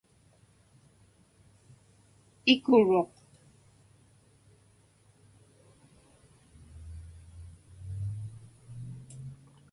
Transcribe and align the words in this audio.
Ikuruq. 2.51 3.13